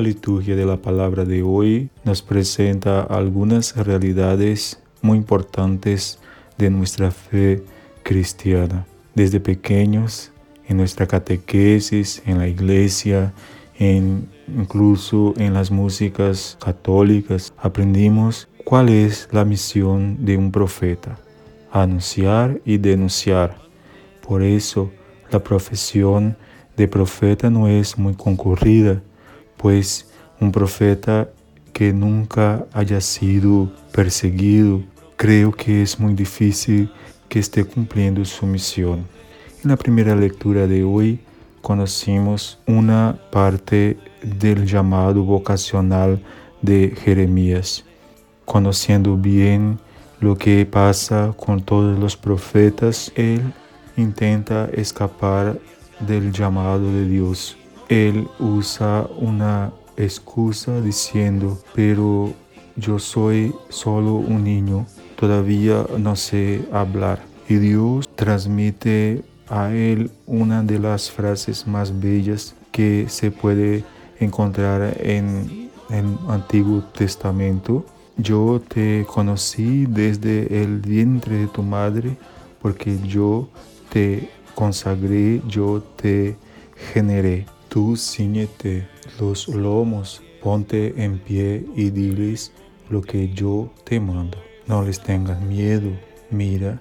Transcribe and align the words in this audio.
Liturgia 0.00 0.56
de 0.56 0.66
la 0.66 0.76
palabra 0.76 1.24
de 1.24 1.42
hoy 1.42 1.90
nos 2.04 2.20
presenta 2.20 3.02
algunas 3.02 3.76
realidades 3.76 4.82
muy 5.00 5.16
importantes 5.16 6.18
de 6.58 6.70
nuestra 6.70 7.10
fe 7.10 7.62
cristiana. 8.02 8.86
Desde 9.14 9.40
pequeños, 9.40 10.32
en 10.68 10.76
nuestra 10.76 11.06
catequesis, 11.06 12.22
en 12.26 12.38
la 12.38 12.48
iglesia, 12.48 13.32
en, 13.78 14.28
incluso 14.48 15.34
en 15.36 15.54
las 15.54 15.70
músicas 15.70 16.58
católicas, 16.60 17.54
aprendimos 17.56 18.48
cuál 18.64 18.88
es 18.88 19.28
la 19.32 19.44
misión 19.44 20.24
de 20.24 20.36
un 20.36 20.52
profeta, 20.52 21.18
anunciar 21.72 22.60
y 22.64 22.78
denunciar. 22.78 23.56
Por 24.26 24.42
eso, 24.42 24.90
la 25.30 25.42
profesión 25.42 26.36
de 26.76 26.86
profeta 26.86 27.48
no 27.48 27.68
es 27.68 27.96
muy 27.96 28.14
concurrida, 28.14 29.02
pues 29.66 30.06
un 30.40 30.52
profeta 30.52 31.28
que 31.72 31.92
nunca 31.92 32.64
haya 32.72 33.00
sido 33.00 33.68
perseguido, 33.90 34.80
creo 35.16 35.50
que 35.50 35.82
es 35.82 35.98
muy 35.98 36.14
difícil 36.14 36.88
que 37.28 37.40
esté 37.40 37.64
cumpliendo 37.64 38.24
su 38.24 38.46
misión. 38.46 39.08
En 39.64 39.70
la 39.70 39.76
primera 39.76 40.14
lectura 40.14 40.68
de 40.68 40.84
hoy 40.84 41.18
conocimos 41.62 42.60
una 42.68 43.18
parte 43.32 43.98
del 44.22 44.66
llamado 44.66 45.24
vocacional 45.24 46.22
de 46.62 46.94
Jeremías, 47.02 47.84
conociendo 48.44 49.16
bien 49.16 49.80
lo 50.20 50.38
que 50.38 50.64
pasa 50.64 51.34
con 51.36 51.60
todos 51.60 51.98
los 51.98 52.16
profetas, 52.16 53.10
él 53.16 53.42
intenta 53.96 54.66
escapar 54.66 55.58
del 55.98 56.30
llamado 56.30 56.92
de 56.92 57.08
Dios. 57.08 57.56
Él 57.88 58.28
usa 58.40 59.06
una 59.18 59.72
excusa 59.96 60.80
diciendo, 60.80 61.58
pero 61.74 62.32
yo 62.76 62.98
soy 62.98 63.54
solo 63.68 64.14
un 64.14 64.44
niño, 64.44 64.86
todavía 65.18 65.86
no 65.98 66.16
sé 66.16 66.66
hablar. 66.72 67.22
Y 67.48 67.56
Dios 67.56 68.08
transmite 68.16 69.22
a 69.48 69.72
él 69.72 70.10
una 70.26 70.62
de 70.62 70.78
las 70.78 71.10
frases 71.10 71.66
más 71.66 71.98
bellas 72.00 72.54
que 72.72 73.06
se 73.08 73.30
puede 73.30 73.84
encontrar 74.18 74.96
en 75.00 75.70
el 75.90 76.18
Antiguo 76.28 76.82
Testamento. 76.92 77.86
Yo 78.16 78.60
te 78.66 79.06
conocí 79.08 79.86
desde 79.86 80.62
el 80.62 80.80
vientre 80.80 81.36
de 81.36 81.46
tu 81.46 81.62
madre, 81.62 82.16
porque 82.60 82.98
yo 83.06 83.48
te 83.90 84.28
consagré, 84.54 85.40
yo 85.46 85.82
te 85.96 86.36
generé. 86.92 87.46
Tú 87.76 87.94
ciñete 87.94 88.88
los 89.20 89.48
lomos, 89.48 90.22
ponte 90.42 90.94
en 91.04 91.18
pie 91.18 91.62
y 91.76 91.90
diles 91.90 92.50
lo 92.88 93.02
que 93.02 93.28
yo 93.28 93.70
te 93.84 94.00
mando. 94.00 94.38
No 94.66 94.82
les 94.82 94.98
tengas 95.02 95.42
miedo, 95.42 95.90
mira, 96.30 96.80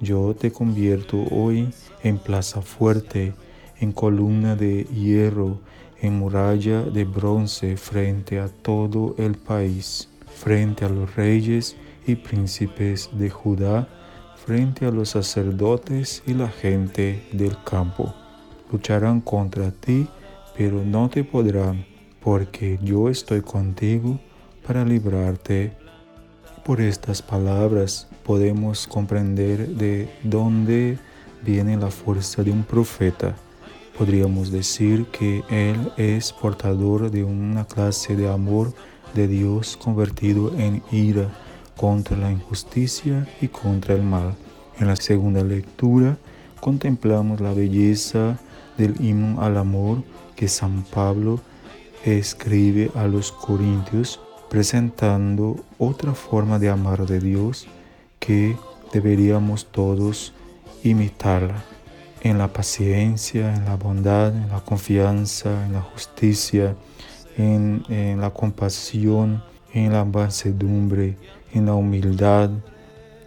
yo 0.00 0.36
te 0.36 0.52
convierto 0.52 1.20
hoy 1.32 1.74
en 2.04 2.18
plaza 2.18 2.62
fuerte, 2.62 3.34
en 3.80 3.90
columna 3.90 4.54
de 4.54 4.84
hierro, 4.84 5.58
en 6.00 6.16
muralla 6.16 6.82
de 6.82 7.02
bronce 7.02 7.76
frente 7.76 8.38
a 8.38 8.46
todo 8.46 9.16
el 9.18 9.34
país, 9.34 10.08
frente 10.32 10.84
a 10.84 10.88
los 10.88 11.16
reyes 11.16 11.74
y 12.06 12.14
príncipes 12.14 13.10
de 13.10 13.30
Judá 13.30 13.88
frente 14.36 14.86
a 14.86 14.92
los 14.92 15.08
sacerdotes 15.08 16.22
y 16.24 16.34
la 16.34 16.46
gente 16.46 17.26
del 17.32 17.56
campo. 17.64 18.14
Lucharán 18.70 19.20
contra 19.20 19.72
ti, 19.72 20.06
pero 20.56 20.82
no 20.84 21.08
te 21.08 21.24
podrán, 21.24 21.84
porque 22.22 22.78
yo 22.82 23.08
estoy 23.08 23.42
contigo 23.42 24.18
para 24.66 24.84
librarte. 24.84 25.72
Por 26.64 26.80
estas 26.80 27.22
palabras 27.22 28.08
podemos 28.24 28.86
comprender 28.86 29.68
de 29.68 30.08
dónde 30.24 30.98
viene 31.42 31.76
la 31.76 31.90
fuerza 31.90 32.42
de 32.42 32.50
un 32.50 32.64
profeta. 32.64 33.36
Podríamos 33.96 34.50
decir 34.50 35.06
que 35.06 35.42
él 35.48 35.92
es 35.96 36.32
portador 36.32 37.10
de 37.10 37.22
una 37.22 37.64
clase 37.64 38.16
de 38.16 38.28
amor 38.28 38.74
de 39.14 39.28
Dios 39.28 39.76
convertido 39.76 40.52
en 40.58 40.82
ira 40.90 41.30
contra 41.76 42.16
la 42.16 42.32
injusticia 42.32 43.28
y 43.40 43.48
contra 43.48 43.94
el 43.94 44.02
mal. 44.02 44.34
En 44.78 44.88
la 44.88 44.96
segunda 44.96 45.42
lectura 45.42 46.18
contemplamos 46.60 47.40
la 47.40 47.54
belleza 47.54 48.38
del 48.76 48.94
himno 49.00 49.42
al 49.42 49.56
amor 49.56 50.02
que 50.34 50.48
San 50.48 50.82
Pablo 50.84 51.40
escribe 52.04 52.90
a 52.94 53.06
los 53.06 53.32
corintios 53.32 54.20
presentando 54.48 55.56
otra 55.78 56.14
forma 56.14 56.58
de 56.58 56.68
amar 56.68 57.06
de 57.06 57.20
Dios 57.20 57.66
que 58.20 58.56
deberíamos 58.92 59.66
todos 59.66 60.32
imitarla. 60.82 61.62
En 62.22 62.38
la 62.38 62.52
paciencia, 62.52 63.54
en 63.54 63.64
la 63.64 63.76
bondad, 63.76 64.34
en 64.34 64.48
la 64.48 64.60
confianza, 64.60 65.66
en 65.66 65.74
la 65.74 65.82
justicia, 65.82 66.74
en, 67.36 67.84
en 67.88 68.20
la 68.20 68.30
compasión, 68.30 69.42
en 69.72 69.92
la 69.92 70.04
mansedumbre, 70.04 71.16
en 71.52 71.66
la 71.66 71.74
humildad, 71.74 72.50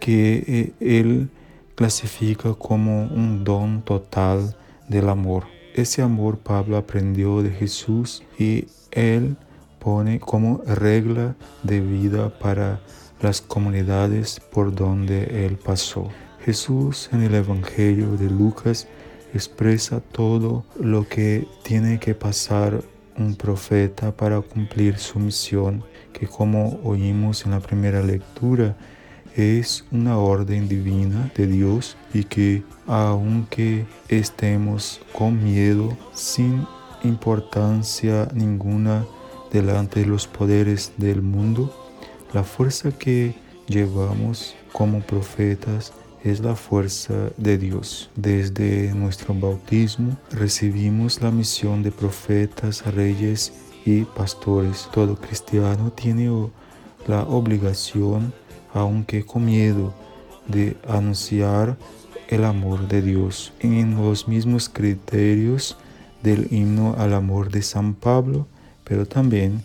que 0.00 0.44
eh, 0.46 0.72
Él 0.80 1.30
clasifica 1.74 2.54
como 2.54 3.04
un 3.04 3.44
don 3.44 3.82
total 3.82 4.56
del 4.90 5.08
amor. 5.08 5.44
Ese 5.74 6.02
amor 6.02 6.38
Pablo 6.38 6.76
aprendió 6.76 7.42
de 7.42 7.50
Jesús 7.50 8.22
y 8.38 8.66
Él 8.90 9.36
pone 9.78 10.20
como 10.20 10.62
regla 10.66 11.36
de 11.62 11.80
vida 11.80 12.38
para 12.38 12.80
las 13.22 13.40
comunidades 13.40 14.40
por 14.52 14.74
donde 14.74 15.46
Él 15.46 15.56
pasó. 15.56 16.08
Jesús 16.44 17.08
en 17.12 17.22
el 17.22 17.34
Evangelio 17.34 18.16
de 18.16 18.28
Lucas 18.28 18.88
expresa 19.32 20.00
todo 20.00 20.64
lo 20.78 21.06
que 21.08 21.46
tiene 21.62 22.00
que 22.00 22.14
pasar 22.14 22.82
un 23.16 23.36
profeta 23.36 24.16
para 24.16 24.40
cumplir 24.40 24.98
su 24.98 25.18
misión, 25.18 25.84
que 26.12 26.26
como 26.26 26.80
oímos 26.82 27.44
en 27.44 27.52
la 27.52 27.60
primera 27.60 28.02
lectura, 28.02 28.76
es 29.36 29.84
una 29.90 30.18
orden 30.18 30.68
divina 30.68 31.30
de 31.36 31.46
Dios 31.46 31.96
y 32.12 32.24
que 32.24 32.62
aunque 32.86 33.86
estemos 34.08 35.00
con 35.16 35.42
miedo, 35.42 35.96
sin 36.12 36.66
importancia 37.04 38.28
ninguna 38.34 39.06
delante 39.52 40.00
de 40.00 40.06
los 40.06 40.26
poderes 40.26 40.92
del 40.96 41.22
mundo, 41.22 41.74
la 42.32 42.44
fuerza 42.44 42.90
que 42.92 43.34
llevamos 43.66 44.54
como 44.72 45.00
profetas 45.00 45.92
es 46.22 46.40
la 46.40 46.54
fuerza 46.54 47.30
de 47.36 47.58
Dios. 47.58 48.10
Desde 48.14 48.92
nuestro 48.94 49.34
bautismo 49.34 50.16
recibimos 50.30 51.20
la 51.22 51.30
misión 51.30 51.82
de 51.82 51.90
profetas, 51.90 52.84
reyes 52.94 53.52
y 53.84 54.02
pastores. 54.02 54.88
Todo 54.92 55.16
cristiano 55.16 55.90
tiene 55.92 56.30
la 57.06 57.22
obligación, 57.22 58.32
aunque 58.74 59.24
con 59.24 59.44
miedo, 59.44 59.94
de 60.46 60.76
anunciar 60.88 61.76
el 62.28 62.44
amor 62.44 62.88
de 62.88 63.02
Dios. 63.02 63.52
En 63.60 63.96
los 63.96 64.28
mismos 64.28 64.68
criterios 64.68 65.76
del 66.22 66.48
himno 66.50 66.94
al 66.98 67.14
amor 67.14 67.50
de 67.50 67.62
San 67.62 67.94
Pablo, 67.94 68.46
pero 68.84 69.06
también 69.06 69.62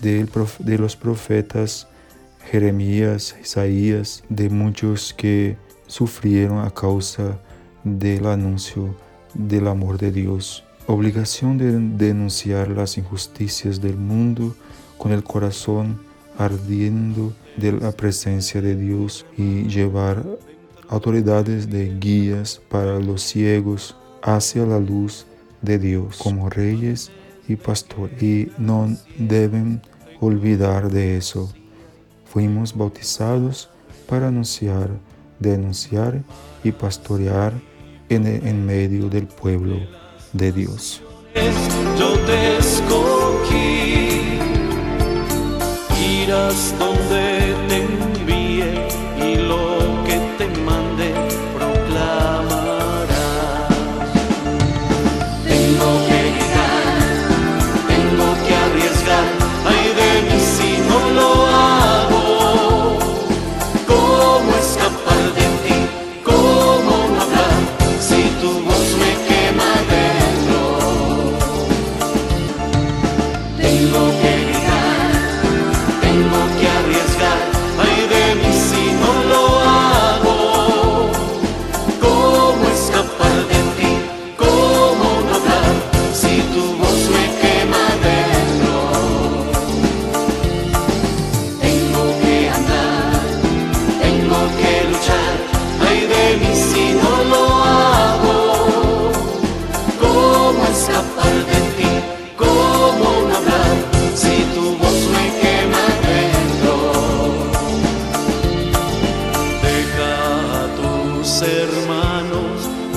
de 0.00 0.78
los 0.78 0.96
profetas 0.96 1.88
Jeremías, 2.50 3.34
Isaías, 3.42 4.22
de 4.28 4.50
muchos 4.50 5.14
que 5.14 5.56
sufrieron 5.86 6.64
a 6.64 6.70
causa 6.70 7.38
del 7.82 8.26
anuncio 8.26 8.94
del 9.34 9.68
amor 9.68 9.98
de 9.98 10.12
Dios. 10.12 10.64
Obligación 10.86 11.58
de 11.58 11.72
denunciar 11.72 12.68
las 12.68 12.96
injusticias 12.98 13.80
del 13.80 13.96
mundo 13.96 14.54
con 14.98 15.12
el 15.12 15.24
corazón 15.24 16.00
ardiendo 16.38 17.32
de 17.56 17.72
la 17.72 17.92
presencia 17.92 18.60
de 18.60 18.76
Dios 18.76 19.26
y 19.36 19.64
llevar 19.64 20.24
autoridades 20.88 21.70
de 21.70 21.96
guías 21.98 22.60
para 22.68 22.98
los 22.98 23.22
ciegos 23.22 23.96
hacia 24.22 24.66
la 24.66 24.78
luz 24.78 25.26
de 25.62 25.78
Dios 25.78 26.18
como 26.18 26.50
reyes 26.50 27.10
y 27.48 27.56
pastores. 27.56 28.22
Y 28.22 28.52
no 28.58 28.96
deben 29.18 29.80
olvidar 30.20 30.90
de 30.90 31.16
eso. 31.16 31.52
Fuimos 32.24 32.76
bautizados 32.76 33.70
para 34.06 34.28
anunciar 34.28 34.90
denunciar 35.38 36.22
y 36.64 36.72
pastorear 36.72 37.52
en, 38.08 38.26
en 38.26 38.64
medio 38.64 39.08
del 39.08 39.26
pueblo 39.26 39.76
de 40.32 40.52
Dios. 40.52 41.02
Yo 41.98 42.16
Donde 46.56 47.54
te 47.68 47.76
envíe 47.76 48.70
y 49.18 49.36
lo 49.36 49.64
que 50.06 50.16
te 50.38 50.46
mande 50.62 51.08
proclamarás. 51.54 53.08
Tengo 55.44 55.90
que 56.08 56.20
llegar, 56.36 56.84
tengo 57.88 58.28
que 58.46 58.52
arriesgar, 58.64 59.26
ay 59.66 59.84
de 60.00 60.10
mí 60.28 60.38
si 60.54 60.70
no 60.88 60.98
lo 61.18 61.28
hago. 61.46 62.24
¿Cómo 63.86 64.50
escapar 64.56 65.22
de 65.38 65.46
ti? 65.64 65.76
¿Cómo 66.24 66.92
no 67.12 67.18
hablar 67.22 67.56
si 68.00 68.20
tu 68.40 68.50
voz 68.64 68.88
me 69.00 69.12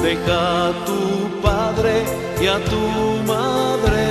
Deja 0.10 0.70
a 0.70 0.72
tu 0.88 1.40
padre 1.40 2.04
y 2.42 2.48
a 2.48 2.58
tu 2.72 2.84
madre. 3.32 4.08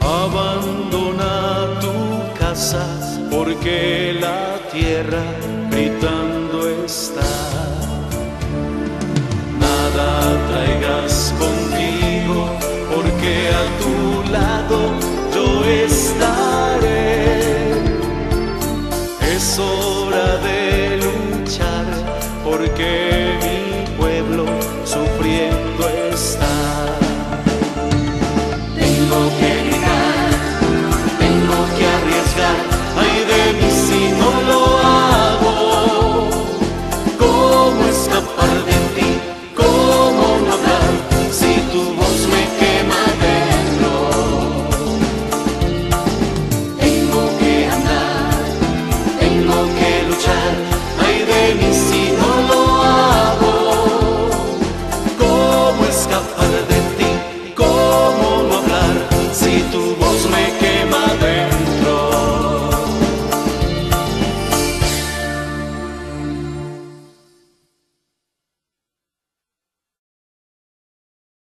Abandona 0.00 1.34
tu 1.82 1.92
casa 2.40 2.86
porque 3.30 4.16
la 4.18 4.58
tierra 4.72 5.22
gritando 5.70 6.66
está. 6.86 7.33